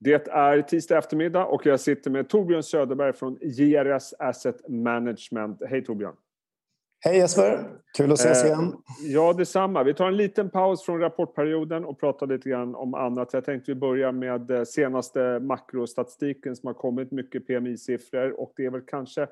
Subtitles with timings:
[0.00, 5.62] Det är tisdag eftermiddag och jag sitter med Torbjörn Söderberg från JRS Asset Management.
[5.68, 6.14] Hej Torbjörn!
[7.00, 7.68] Hej Jesper!
[7.96, 8.72] Kul att ses eh, igen.
[9.02, 9.82] Ja, detsamma.
[9.82, 13.32] Vi tar en liten paus från rapportperioden och pratar lite grann om annat.
[13.32, 18.64] Jag tänkte vi börjar med eh, senaste makrostatistiken som har kommit, mycket PMI-siffror och det
[18.64, 19.26] är väl kanske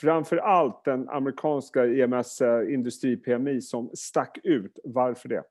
[0.00, 4.78] framför allt den amerikanska IMS eh, industri-PMI som stack ut.
[4.84, 5.42] Varför det?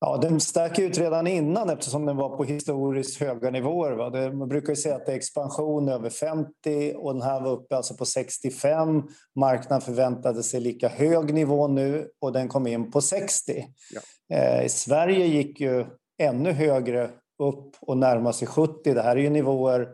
[0.00, 3.92] Ja, den stack ut redan innan eftersom den var på historiskt höga nivåer.
[3.92, 4.10] Va?
[4.10, 7.52] Det, man brukar ju säga att det är expansion över 50 och den här var
[7.52, 9.02] uppe alltså på 65.
[9.36, 13.64] Marknaden förväntade sig lika hög nivå nu och den kom in på 60.
[13.94, 14.36] Ja.
[14.36, 15.86] Eh, Sverige gick ju
[16.18, 17.10] ännu högre
[17.42, 18.94] upp och närmade sig 70.
[18.94, 19.88] Det här är ju nivåer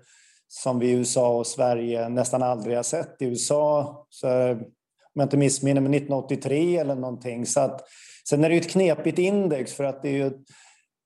[0.49, 3.23] som vi i USA och Sverige nästan aldrig har sett.
[3.23, 4.65] I USA, så, om
[5.15, 7.47] jag inte missminner mig, 1983 eller någonting.
[7.47, 7.81] Så att,
[8.29, 10.27] Sen är det ju ett knepigt index för att det, är ju,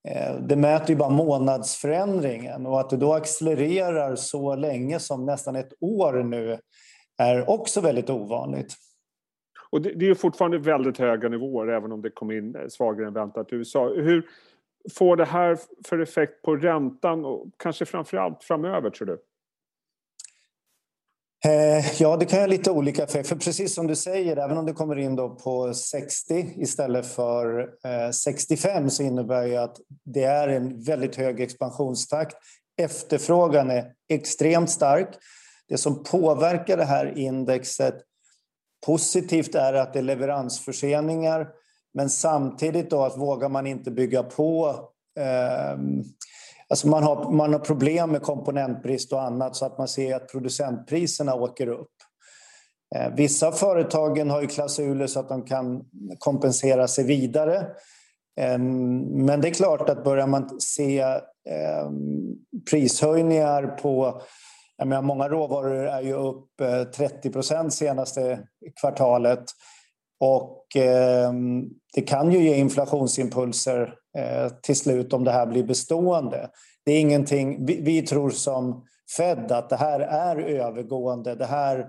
[0.09, 5.57] eh, det mäter ju bara månadsförändringen och att det då accelererar så länge som nästan
[5.57, 6.59] ett år nu
[7.19, 8.75] är också väldigt ovanligt.
[9.71, 13.07] Och det, det är fortfarande väldigt höga nivåer även om det kom in eh, svagare
[13.07, 13.89] än väntat i USA.
[13.89, 14.27] Hur
[14.95, 19.19] får det här för effekt på räntan och kanske framförallt framöver tror du?
[21.47, 23.29] Eh, ja, det kan ha lite olika effekter.
[23.29, 27.61] För precis som du säger, även om det kommer in då på 60 istället för
[27.85, 32.37] eh, 65 så innebär det att det är en väldigt hög expansionstakt.
[32.79, 35.09] Efterfrågan är extremt stark.
[35.69, 37.95] Det som påverkar det här indexet
[38.87, 41.49] positivt är att det är leveransförseningar
[41.95, 44.79] men samtidigt då att vågar man inte bygga på
[45.19, 45.79] eh,
[46.69, 50.29] Alltså man, har, man har problem med komponentbrist och annat så att man ser att
[50.29, 51.93] producentpriserna åker upp.
[52.97, 55.85] Eh, vissa av företagen har ju klausuler så att de kan
[56.19, 57.67] kompensera sig vidare.
[58.41, 62.35] Ehm, men det är klart att börjar man se ehm,
[62.71, 64.23] prishöjningar på
[64.79, 68.39] jag menar, många råvaror är ju upp eh, 30 procent senaste
[68.81, 69.45] kvartalet.
[70.21, 71.33] Och eh,
[71.95, 73.95] det kan ju ge inflationsimpulser
[74.63, 76.51] till slut om det här blir bestående.
[76.85, 78.85] Det är ingenting, vi, vi, tror som
[79.17, 81.35] Fed att det här är övergående.
[81.35, 81.89] Det, här,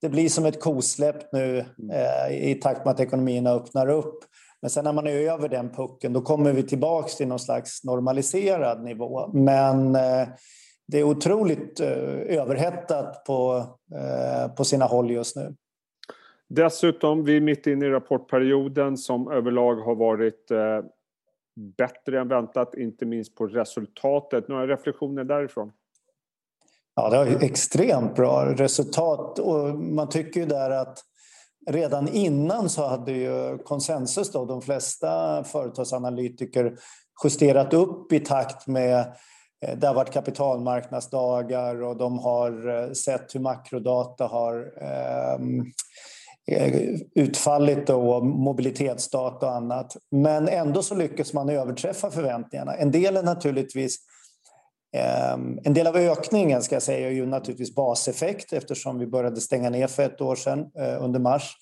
[0.00, 1.58] det blir som ett kosläpp nu
[1.92, 4.24] eh, i takt med att ekonomierna öppnar upp.
[4.62, 7.84] Men sen när man är över den pucken då kommer vi tillbaka till någon slags
[7.84, 9.30] normaliserad nivå.
[9.32, 10.28] Men eh,
[10.88, 13.64] det är otroligt eh, överhettat på,
[13.94, 15.54] eh, på sina håll just nu.
[16.48, 20.58] Dessutom, vi är mitt inne i rapportperioden som överlag har varit eh,
[21.56, 24.48] bättre än väntat, inte minst på resultatet.
[24.48, 25.72] Några reflektioner därifrån?
[26.94, 30.98] Ja, det var extremt bra resultat och man tycker ju där att
[31.70, 36.76] redan innan så hade ju konsensus då, de flesta företagsanalytiker
[37.24, 38.98] justerat upp i takt med
[39.66, 45.38] eh, det har varit kapitalmarknadsdagar och de har eh, sett hur makrodata har Eh,
[46.50, 49.96] Eh, utfallit och mobilitetsdata och annat.
[50.10, 52.74] Men ändå så lyckas man överträffa förväntningarna.
[52.74, 53.96] En del är naturligtvis
[54.96, 59.40] ehm, en del av ökningen ska jag säga är ju naturligtvis baseffekt eftersom vi började
[59.40, 61.52] stänga ner för ett år sedan eh, under mars.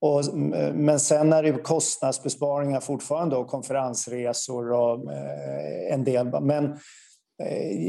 [0.00, 5.12] Och, eh, men sen är det kostnadsbesparingar fortfarande och konferensresor och
[5.90, 6.40] en del.
[6.40, 6.78] Men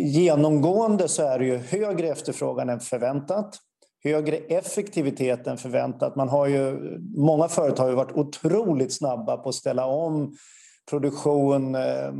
[0.06, 3.59] genomgående så är det ju högre efterfrågan än förväntat
[4.03, 6.15] högre effektivitet än förväntat.
[6.15, 6.79] Man har ju,
[7.17, 10.35] många företag har varit otroligt snabba på att ställa om
[10.89, 12.11] produktion, eh,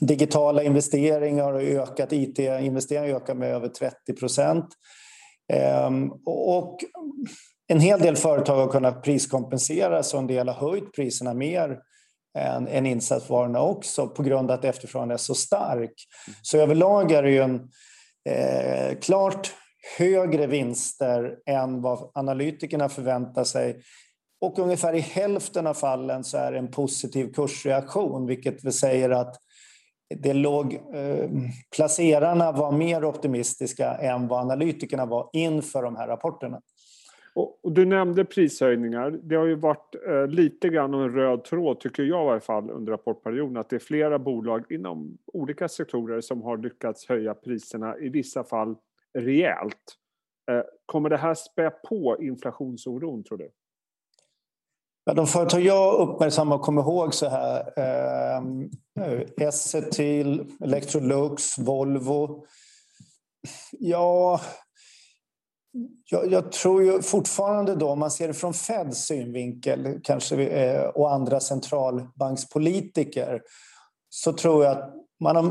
[0.00, 4.66] digitala investeringar och ökat IT-investeringar ökar med över 30 procent.
[5.52, 5.90] Eh,
[6.26, 6.78] och
[7.66, 11.78] en hel del företag har kunnat priskompensera så en del har höjt priserna mer
[12.38, 15.94] än, än insatsvarorna också på grund av att efterfrågan är så stark.
[16.42, 17.68] Så överlag är det ju en
[18.28, 19.52] eh, klart
[19.98, 23.82] högre vinster än vad analytikerna förväntar sig.
[24.40, 29.10] Och ungefär i hälften av fallen så är det en positiv kursreaktion vilket vi säger
[29.10, 29.36] att
[30.16, 31.30] det låg, eh,
[31.76, 36.60] placerarna var mer optimistiska än vad analytikerna var inför de här rapporterna.
[37.34, 39.10] Och, du nämnde prishöjningar.
[39.10, 42.70] Det har ju varit eh, lite grann en röd tråd, tycker jag i alla fall,
[42.70, 47.98] under rapportperioden att det är flera bolag inom olika sektorer som har lyckats höja priserna,
[47.98, 48.76] i vissa fall
[49.18, 49.96] rejält.
[50.50, 53.50] Eh, kommer det här spä på inflationsoron, tror du?
[55.04, 57.72] Ja, de företag jag uppmärksammar och kommer ihåg så här.
[57.76, 58.42] Eh,
[59.46, 62.46] Essetil, Electrolux, Volvo.
[63.70, 64.40] Ja,
[66.10, 70.84] jag, jag, tror ju fortfarande då, om man ser det från Feds synvinkel kanske, eh,
[70.84, 73.42] och andra centralbankspolitiker
[74.08, 75.44] så tror jag att man har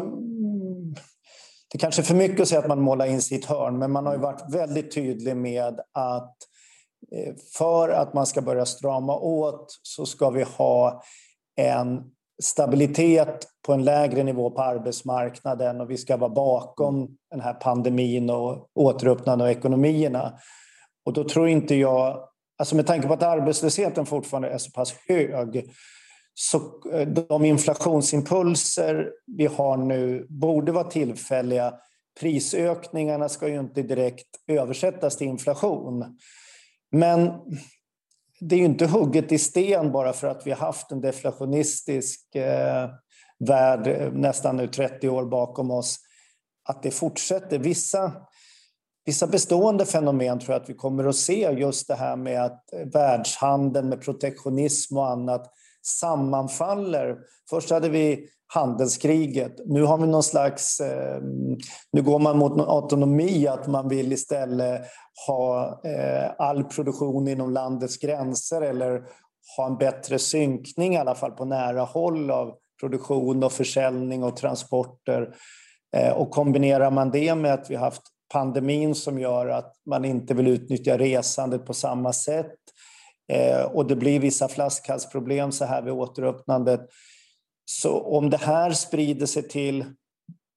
[1.73, 4.05] det kanske är för mycket att säga att man målar in sitt hörn, men man
[4.05, 6.35] har ju varit väldigt tydlig med att
[7.11, 11.03] eh, för att man ska börja strama åt så ska vi ha
[11.55, 12.03] en
[12.41, 18.29] stabilitet på en lägre nivå på arbetsmarknaden och vi ska vara bakom den här pandemin
[18.29, 20.33] och återöppnande av ekonomierna.
[21.05, 22.27] Och då tror inte jag,
[22.57, 25.71] alltså med tanke på att arbetslösheten fortfarande är så pass hög,
[26.33, 26.57] så
[26.93, 31.73] eh, de inflationsimpulser vi har nu borde vara tillfälliga.
[32.19, 36.17] Prisökningarna ska ju inte direkt översättas till inflation.
[36.91, 37.31] Men
[38.39, 42.35] det är ju inte hugget i sten bara för att vi har haft en deflationistisk
[42.35, 42.89] eh,
[43.39, 45.99] värld eh, nästan nu 30 år bakom oss,
[46.69, 47.59] att det fortsätter.
[47.59, 48.11] Vissa,
[49.05, 52.73] vissa bestående fenomen tror jag att vi kommer att se, just det här med att
[52.73, 55.53] eh, världshandeln med protektionism och annat
[55.85, 57.17] sammanfaller.
[57.49, 59.55] Först hade vi handelskriget.
[59.65, 60.79] Nu har vi någon slags...
[60.79, 61.21] Eh,
[61.91, 64.81] nu går man mot autonomi, att man vill istället
[65.27, 69.03] ha eh, all produktion inom landets gränser eller
[69.57, 74.37] ha en bättre synkning, i alla fall på nära håll, av produktion och försäljning och
[74.37, 75.35] transporter.
[75.95, 78.01] Eh, och kombinerar man det med att vi haft
[78.33, 82.55] pandemin som gör att man inte vill utnyttja resandet på samma sätt
[83.27, 86.81] Eh, och det blir vissa flaskhalsproblem så här vid återöppnandet
[87.65, 89.85] så om det här sprider sig till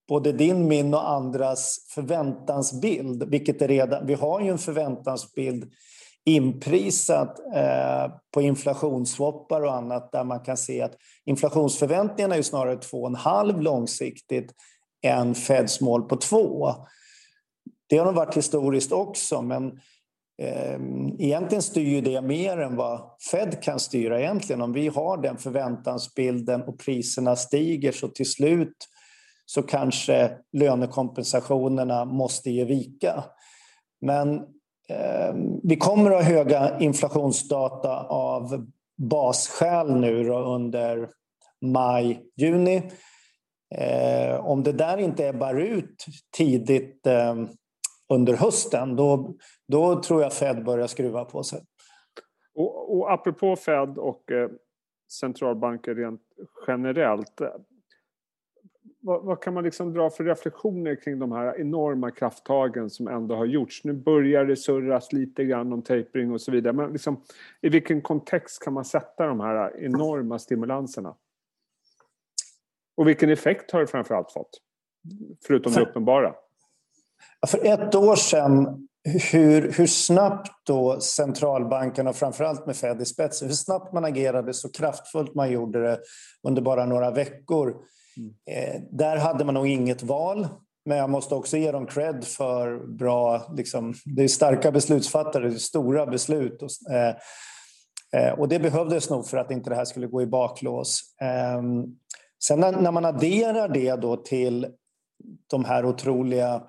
[0.08, 5.72] både din, min och andras förväntansbild, vilket är redan, vi har ju en förväntansbild
[6.24, 12.76] inprisat eh, på inflationsswappar och annat där man kan se att inflationsförväntningarna är ju snarare
[12.76, 14.52] 2,5 långsiktigt
[15.02, 16.74] än Feds mål på 2.
[17.88, 19.80] Det har de varit historiskt också, men
[20.38, 23.00] Ehm, egentligen styr ju det mer än vad
[23.30, 24.62] Fed kan styra egentligen.
[24.62, 28.76] Om vi har den förväntansbilden och priserna stiger så till slut
[29.46, 33.24] så kanske lönekompensationerna måste ge vika.
[34.00, 34.34] Men
[34.88, 38.66] eh, vi kommer att ha höga inflationsdata av
[38.96, 41.08] basskäl nu under
[41.64, 42.82] maj, juni.
[43.74, 46.06] Eh, om det där inte ebbar ut
[46.36, 47.34] tidigt eh,
[48.08, 49.34] under hösten, då,
[49.68, 51.60] då tror jag Fed börjar skruva på sig.
[52.54, 54.50] Och, och apropå Fed och eh,
[55.20, 56.22] centralbanker rent
[56.66, 57.40] generellt.
[57.40, 57.48] Eh,
[59.00, 63.34] vad, vad, kan man liksom dra för reflektioner kring de här enorma krafttagen som ändå
[63.34, 63.84] har gjorts?
[63.84, 66.72] Nu börjar det surras lite grann om tapering och så vidare.
[66.72, 67.22] Men liksom,
[67.60, 71.14] i vilken kontext kan man sätta de här enorma stimulanserna?
[72.96, 74.50] Och vilken effekt har det framförallt fått?
[75.46, 76.34] Förutom det uppenbara.
[77.46, 78.88] För ett år sedan,
[79.32, 84.72] hur, hur snabbt då centralbankerna, framförallt med Fed i spetsen, hur snabbt man agerade, så
[84.72, 85.98] kraftfullt man gjorde det
[86.48, 87.74] under bara några veckor.
[88.16, 88.34] Mm.
[88.50, 90.48] Eh, där hade man nog inget val,
[90.84, 93.52] men jag måste också ge dem cred för bra...
[93.56, 96.62] Liksom, det är starka beslutsfattare, det är stora beslut.
[96.62, 97.14] Och, eh,
[98.16, 101.00] eh, och det behövdes nog för att inte det här skulle gå i baklås.
[101.22, 101.62] Eh,
[102.44, 104.66] sen när, när man adderar det då till
[105.50, 106.62] de här otroliga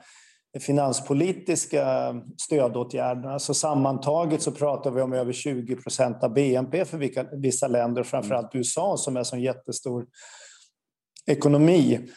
[0.59, 3.39] finanspolitiska stödåtgärderna.
[3.39, 6.97] Så sammantaget så pratar vi om över 20 procent av BNP för
[7.41, 10.05] vissa länder, framförallt USA som är en jättestor
[11.27, 12.09] ekonomi.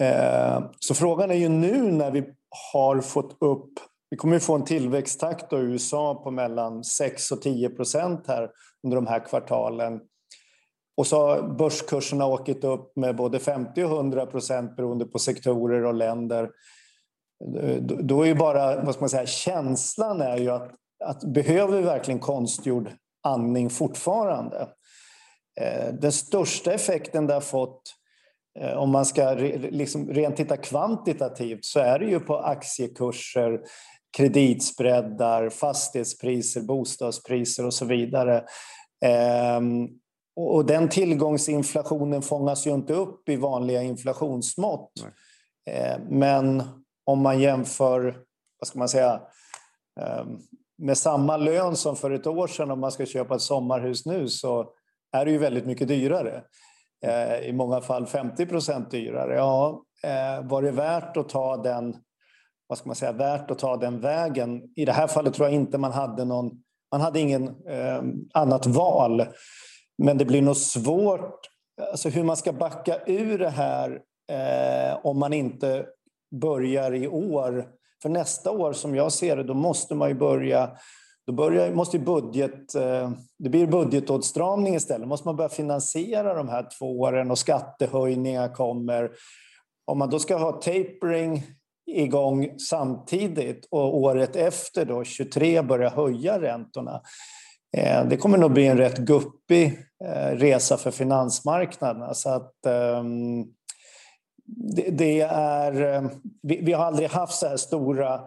[0.00, 2.24] Eh, så frågan är ju nu när vi
[2.72, 3.72] har fått upp
[4.10, 8.50] vi kommer att få en tillväxttakt i USA på mellan 6 och 10 procent här
[8.84, 10.00] under de här kvartalen.
[10.96, 15.84] Och så har börskurserna åkt upp med både 50 och 100 procent beroende på sektorer
[15.84, 16.50] och länder.
[18.02, 20.70] Då är ju bara, vad ska man säga, känslan är ju att,
[21.04, 22.90] att behöver vi verkligen konstgjord
[23.22, 24.68] andning fortfarande?
[25.60, 27.82] Eh, den största effekten det har fått,
[28.60, 33.60] eh, om man ska liksom rent titta kvantitativt, så är det ju på aktiekurser,
[34.16, 38.44] kreditspreadar, fastighetspriser, bostadspriser och så vidare.
[39.04, 39.88] Ehm,
[40.36, 44.92] och den tillgångsinflationen fångas ju inte upp i vanliga inflationsmått.
[45.02, 45.76] Nej.
[45.76, 46.62] Eh, men
[47.04, 48.02] om man jämför,
[48.58, 49.20] vad ska man säga,
[50.00, 50.38] ehm,
[50.78, 54.28] med samma lön som för ett år sedan om man ska köpa ett sommarhus nu
[54.28, 54.72] så
[55.12, 56.42] är det ju väldigt mycket dyrare.
[57.06, 59.34] Eh, I många fall 50 procent dyrare.
[59.34, 61.96] Ja, eh, var det värt att ta den
[62.70, 64.62] vad ska man säga, värt att ta den vägen?
[64.76, 66.50] I det här fallet tror jag inte man hade någon,
[66.92, 68.02] man hade ingen eh,
[68.34, 69.26] annat val.
[69.98, 71.40] Men det blir nog svårt,
[71.90, 74.00] alltså hur man ska backa ur det här
[74.32, 75.86] eh, om man inte
[76.30, 77.66] börjar i år.
[78.02, 80.70] För nästa år, som jag ser det, då måste man ju börja
[81.26, 85.02] då börjar, måste budget, eh, det blir budgetåtstramning istället.
[85.02, 89.10] Då måste man börja finansiera de här två åren och skattehöjningar kommer.
[89.86, 91.42] Om man då ska ha tapering
[91.86, 97.00] igång samtidigt och året efter, då, 23, börja höja räntorna.
[97.76, 102.14] Eh, det kommer nog bli en rätt guppig eh, resa för finansmarknaderna.
[102.14, 103.44] Så att, ehm,
[104.56, 106.10] det, det, är, eh,
[106.42, 108.20] vi, vi, har aldrig haft så här stora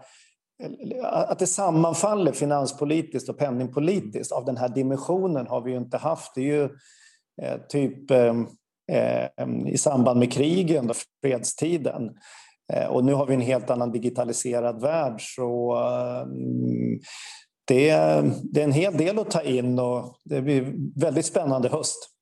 [1.03, 6.35] att det sammanfaller finanspolitiskt och penningpolitiskt av den här dimensionen har vi ju inte haft.
[6.35, 6.63] Det är ju
[7.41, 8.33] eh, typ eh,
[9.67, 12.11] i samband med krigen och fredstiden.
[12.89, 15.21] Och nu har vi en helt annan digitaliserad värld.
[15.35, 15.77] Så
[17.67, 17.87] det,
[18.43, 22.12] det är en hel del att ta in och det blir väldigt spännande höst.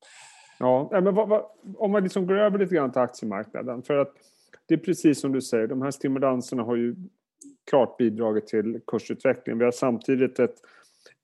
[0.61, 1.45] Ja, men vad, vad,
[1.77, 3.83] om man liksom går över lite grann till aktiemarknaden.
[3.83, 4.13] För att
[4.67, 6.95] det är precis som du säger, de här stimulanserna har ju
[7.69, 9.59] klart bidragit till kursutvecklingen.
[9.59, 10.55] Vi har samtidigt ett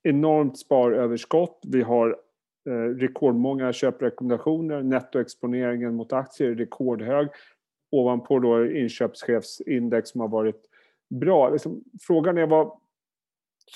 [0.02, 1.60] enormt sparöverskott.
[1.68, 2.16] Vi har
[2.68, 4.82] eh, rekordmånga köprekommendationer.
[4.82, 7.28] Nettoexponeringen mot aktier är rekordhög.
[7.90, 10.62] Ovanpå då inköpschefsindex som har varit
[11.10, 11.50] bra.
[11.50, 12.72] Liksom, frågan är vad,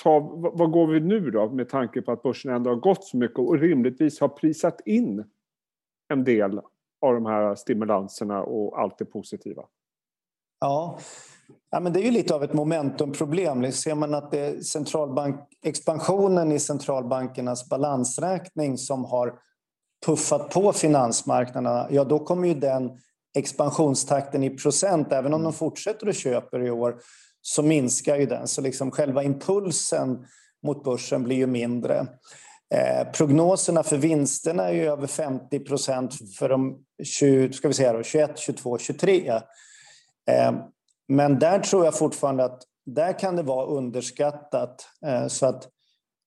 [0.02, 0.20] ta,
[0.54, 3.38] vad går vi nu då med tanke på att börsen ändå har gått så mycket
[3.38, 5.24] och rimligtvis har prisat in
[6.12, 6.58] en del
[7.02, 9.62] av de här stimulanserna och allt det positiva?
[10.60, 10.98] Ja,
[11.70, 13.72] ja men det är ju lite av ett momentumproblem.
[13.72, 19.38] Ser man att det är centralbank, expansionen i centralbankernas balansräkning som har
[20.06, 22.90] puffat på finansmarknaderna, ja då kommer ju den
[23.34, 27.00] expansionstakten i procent, även om de fortsätter att köpa i år,
[27.40, 28.48] så minskar ju den.
[28.48, 30.26] Så liksom själva impulsen
[30.62, 32.06] mot börsen blir ju mindre.
[32.72, 37.92] Eh, prognoserna för vinsterna är ju över 50 procent för de 20, ska vi säga
[37.92, 39.28] då, 21, 22, 23.
[40.30, 40.52] Eh,
[41.08, 44.88] men där tror jag fortfarande att där kan det vara underskattat.
[45.06, 45.68] Eh, så att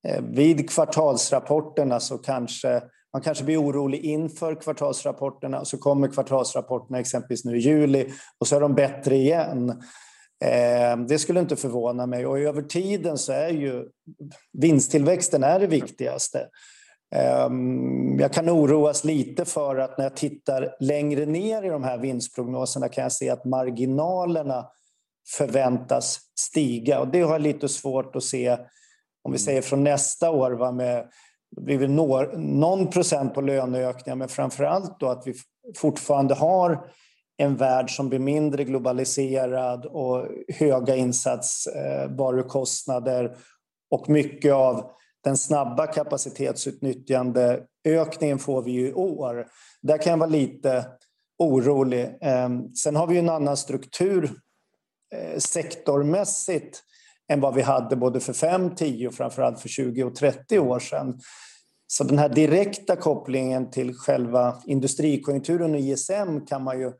[0.07, 2.81] eh, vid kvartalsrapporterna så kanske
[3.13, 8.47] man kanske blir orolig inför kvartalsrapporterna och så kommer kvartalsrapporterna exempelvis nu i juli och
[8.47, 9.83] så är de bättre igen.
[10.43, 12.25] Eh, det skulle inte förvåna mig.
[12.25, 13.85] Och över tiden så är ju
[14.53, 16.47] vinsttillväxten är det viktigaste.
[17.15, 21.97] Ehm, jag kan oroas lite för att när jag tittar längre ner i de här
[21.97, 24.67] vinstprognoserna kan jag se att marginalerna
[25.37, 26.99] förväntas stiga.
[26.99, 28.57] Och det har jag lite svårt att se
[29.23, 31.07] om vi säger från nästa år va, med
[31.55, 31.87] det blir
[32.37, 35.33] någon procent på löneökningar men framför allt då att vi
[35.77, 36.87] fortfarande har
[37.37, 43.37] en värld som blir mindre globaliserad och höga insatsvarukostnader
[43.91, 44.91] och mycket av
[45.23, 49.47] den snabba kapacitetsutnyttjande ökningen får vi ju i år.
[49.81, 50.85] Där kan jag vara lite
[51.37, 52.17] orolig.
[52.21, 54.31] Ehm, sen har vi en annan struktur
[55.15, 56.83] eh, sektormässigt
[57.31, 60.79] än vad vi hade både för 5, 10 och framförallt för 20 och 30 år
[60.79, 61.19] sedan.
[61.87, 66.91] Så den här direkta kopplingen till själva industrikonjunkturen och ISM kan man ju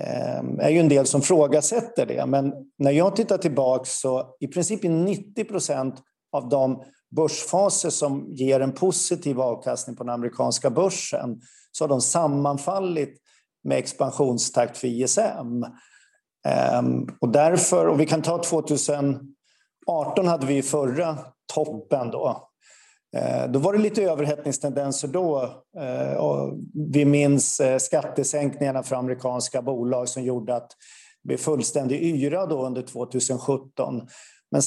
[0.00, 2.26] Ehm, är ju en del som frågasätter det.
[2.26, 5.94] Men när jag tittar tillbaka så i princip 90 procent
[6.32, 6.82] av de
[7.16, 11.40] börsfaser som ger en positiv avkastning på den amerikanska börsen
[11.72, 13.16] så har de sammanfallit
[13.64, 15.64] med expansionstakt för ISM.
[16.46, 19.28] Ehm, och därför, och vi kan ta 2018
[20.26, 21.18] hade vi förra
[21.54, 22.49] toppen då
[23.16, 25.42] Eh, då var det lite överhettningstendenser då.
[25.78, 26.52] Eh,
[26.92, 30.68] vi minns eh, skattesänkningarna för amerikanska bolag som gjorde att
[31.22, 34.08] det blev fullständig yra då under 2017.
[34.50, 34.62] Men,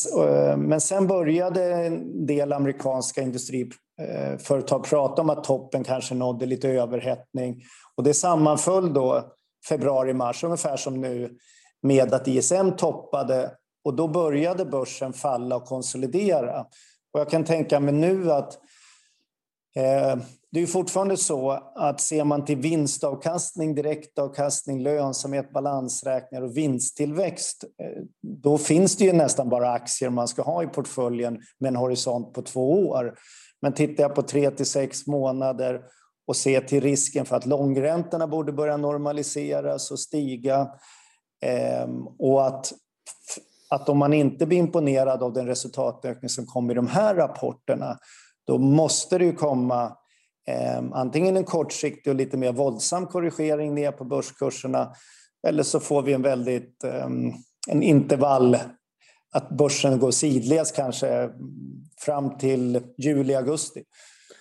[0.68, 7.62] men sen började en del amerikanska industriföretag prata om att toppen kanske nådde lite överhettning.
[7.96, 9.34] Och det sammanföll då
[9.70, 11.38] februari-mars, ungefär som nu,
[11.82, 13.52] med att ISM toppade
[13.86, 16.66] och då började börsen falla och konsolidera.
[17.14, 18.54] Och jag kan tänka mig nu att
[19.76, 20.16] eh,
[20.52, 28.04] det är fortfarande så att ser man till vinstavkastning, direktavkastning, lönsamhet, balansräkningar och vinsttillväxt, eh,
[28.44, 32.34] då finns det ju nästan bara aktier man ska ha i portföljen med en horisont
[32.34, 33.16] på två år.
[33.62, 35.82] Men tittar jag på tre till sex månader
[36.28, 40.72] och ser till risken för att långräntorna borde börja normaliseras och stiga
[41.46, 41.88] eh,
[42.20, 42.74] och att
[43.74, 47.98] att om man inte blir imponerad av den resultatökning som kommer i de här rapporterna,
[48.48, 49.98] då måste det ju komma
[50.48, 54.94] eh, antingen en kortsiktig och lite mer våldsam korrigering ner på börskurserna,
[55.48, 57.08] eller så får vi en väldigt eh,
[57.70, 58.58] en intervall
[59.34, 61.30] att börsen går sidledes kanske
[61.98, 63.84] fram till juli, augusti.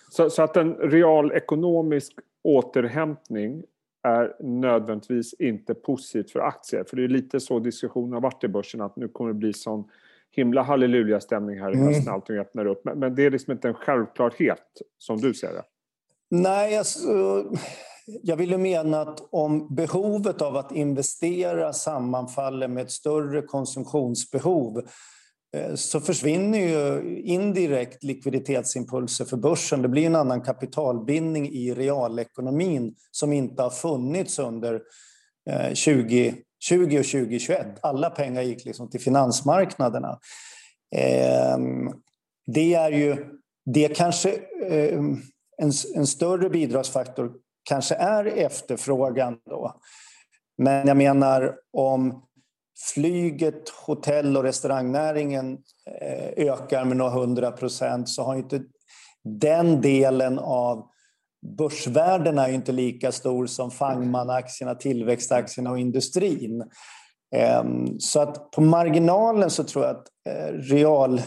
[0.09, 2.13] Så, så att en realekonomisk
[2.43, 3.63] återhämtning
[4.03, 6.83] är nödvändigtvis inte positivt för aktier.
[6.83, 9.53] För det är lite så diskussionen har varit i börsen att nu kommer det bli
[9.53, 9.83] sån
[10.31, 11.87] himla halleluja-stämning här i mm.
[11.87, 12.85] höst när allting öppnar upp.
[12.85, 15.63] Men, men, det är liksom inte en självklarhet som du ser det.
[16.29, 17.43] Nej, alltså,
[18.05, 24.77] jag vill ju mena att om behovet av att investera sammanfaller med ett större konsumtionsbehov
[24.77, 24.83] eh,
[25.53, 29.81] Eh, så försvinner ju indirekt likviditetsimpulser för börsen.
[29.81, 34.81] Det blir en annan kapitalbindning i realekonomin som inte har funnits under
[35.49, 37.67] eh, 2020 och 2021.
[37.81, 40.19] Alla pengar gick liksom till finansmarknaderna.
[40.95, 41.91] Ehm,
[42.45, 43.25] det är ju
[43.65, 44.31] det kanske
[44.69, 45.21] ehm,
[45.57, 47.33] en, en större bidragsfaktor
[47.63, 49.81] kanske är efterfrågan då.
[50.57, 52.23] Men jag menar om
[52.93, 55.57] flyget, hotell och restaurangnäringen
[56.01, 58.61] eh, ökar med några hundra procent så har inte
[59.23, 60.87] den delen av
[61.57, 66.63] börsvärdena är inte lika stor som Fangman-aktierna, tillväxtaktierna och industrin.
[67.35, 71.21] Ehm, så att på marginalen så tror jag att eh, real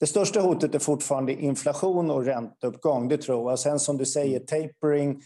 [0.00, 3.58] det största hotet är fortfarande inflation och ränteuppgång, det tror jag.
[3.58, 5.22] Sen som du säger, tapering,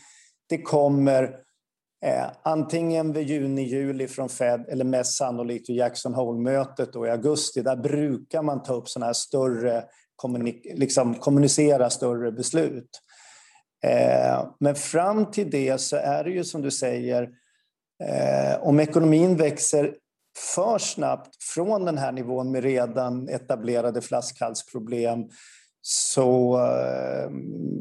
[0.49, 1.37] det kommer
[2.07, 7.63] eh, antingen vid juni-juli från Fed eller mest sannolikt vid Jackson Hole-mötet i augusti.
[7.63, 9.85] Där brukar man ta upp sådana här större,
[10.75, 12.91] liksom kommunicera större beslut.
[13.85, 17.23] Eh, men fram till det så är det ju som du säger,
[18.05, 19.95] eh, om ekonomin växer
[20.55, 25.25] för snabbt från den här nivån med redan etablerade flaskhalsproblem
[25.89, 27.31] så, eh,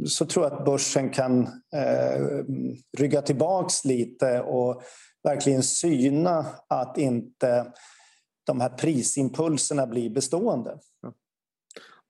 [0.06, 1.42] så tror jag att börsen kan
[1.76, 2.44] eh,
[2.98, 4.82] rygga tillbaks lite och
[5.24, 7.74] verkligen syna att inte
[8.48, 10.78] de här prisimpulserna blir bestående.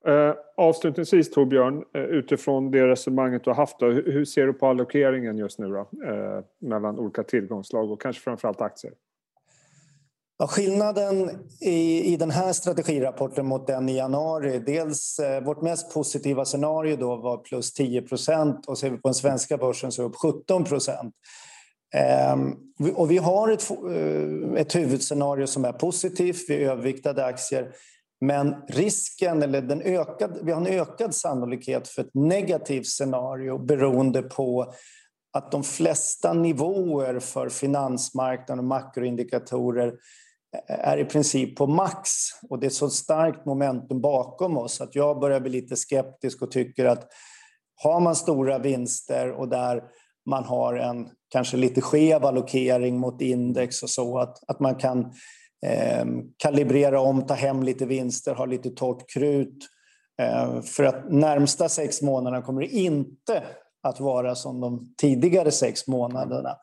[0.08, 4.68] Eh, avslutningsvis Torbjörn, eh, utifrån det resonemanget du har haft, då, hur ser du på
[4.68, 8.94] allokeringen just nu då, eh, mellan olika tillgångslag och kanske framförallt aktier?
[10.38, 11.30] Ja, skillnaden
[11.62, 16.96] i, i den här strategirapporten mot den i januari, dels eh, vårt mest positiva scenario
[16.96, 20.10] då var plus 10 procent och ser vi på den svenska börsen så är det
[20.10, 21.13] upp 17 procent.
[21.96, 22.36] Eh,
[22.96, 27.72] och vi har ett, eh, ett huvudscenario som är positivt, vi är överviktade aktier.
[28.22, 34.22] Men risken, eller den ökad, vi har en ökad sannolikhet för ett negativt scenario beroende
[34.22, 34.74] på
[35.33, 39.94] att de flesta nivåer för finansmarknaden och makroindikatorer
[40.68, 42.09] är i princip på max
[42.50, 46.51] och det är så starkt momentum bakom oss att jag börjar bli lite skeptisk och
[46.51, 47.07] tycker att
[47.83, 49.83] har man stora vinster och där
[50.29, 55.00] man har en kanske lite skev allokering mot index och så att, att man kan
[55.65, 56.05] eh,
[56.37, 59.57] kalibrera om, ta hem lite vinster, ha lite torrt krut.
[60.22, 63.44] Eh, för att närmsta sex månaderna kommer det inte
[63.83, 66.57] att vara som de tidigare sex månaderna.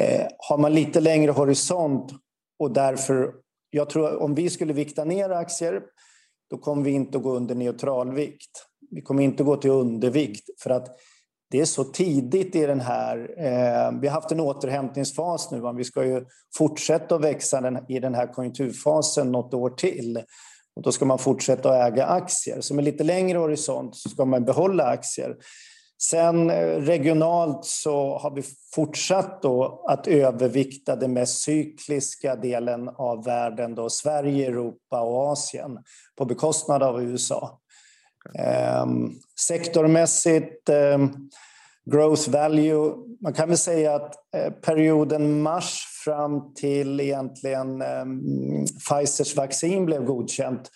[0.00, 2.12] Eh, har man lite längre horisont
[2.58, 3.34] och därför,
[3.70, 5.82] jag tror om vi skulle vikta ner aktier,
[6.50, 8.50] då kommer vi inte att gå under neutralvikt.
[8.90, 10.96] Vi kommer inte att gå till undervikt för att
[11.50, 13.18] det är så tidigt i den här...
[13.38, 15.62] Eh, vi har haft en återhämtningsfas nu.
[15.76, 16.24] Vi ska ju
[16.56, 20.22] fortsätta att växa den, i den här konjunkturfasen något år till.
[20.76, 22.60] Och då ska man fortsätta att äga aktier.
[22.60, 25.36] Så med lite längre horisont så ska man behålla aktier.
[26.02, 28.42] Sen eh, regionalt så har vi
[28.74, 35.78] fortsatt då att övervikta den mest cykliska delen av världen, då Sverige, Europa och Asien,
[36.16, 37.60] på bekostnad av USA.
[38.38, 38.86] Eh,
[39.48, 40.98] sektormässigt, eh,
[41.90, 48.20] growth value, man kan väl säga att eh, perioden mars fram till egentligen ehm,
[48.66, 50.70] Pfizers vaccin blev godkänt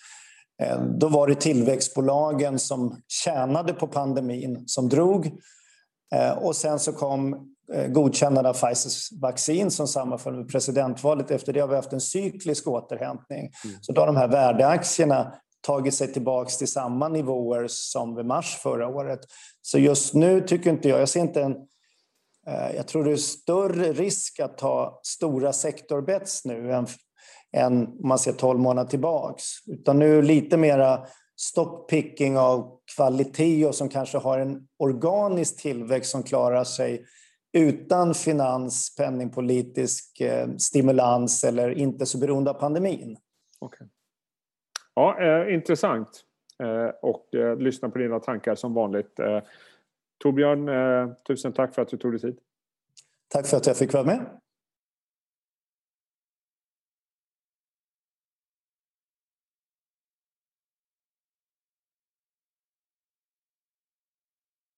[0.99, 5.31] då var det tillväxtbolagen som tjänade på pandemin som drog.
[6.15, 7.33] Eh, och sen så kom
[7.73, 11.31] eh, godkännande av Pfizers vaccin som sammanföll med presidentvalet.
[11.31, 13.39] Efter det har vi haft en cyklisk återhämtning.
[13.39, 13.77] Mm.
[13.81, 18.57] Så då har de här värdeaktierna tagit sig tillbaka till samma nivåer som vid mars
[18.63, 19.19] förra året.
[19.61, 21.55] Så just nu tycker inte jag, jag ser inte en
[22.75, 26.87] jag tror det är större risk att ta stora sektorbets nu än
[27.53, 29.45] än om man ser 12 månader tillbaks.
[29.67, 36.23] Utan nu lite mera stockpicking av kvalitet och som kanske har en organisk tillväxt som
[36.23, 37.05] klarar sig
[37.53, 43.17] utan finans, penningpolitisk eh, stimulans eller inte så beroende av pandemin.
[43.59, 43.87] Okay.
[44.95, 46.23] Ja, eh, intressant.
[46.63, 49.19] Eh, och eh, lyssna på dina tankar som vanligt.
[49.19, 49.39] Eh,
[50.17, 52.37] Torbjörn, eh, tusen tack för att du tog dig tid.
[53.27, 54.25] Tack för att jag fick vara med.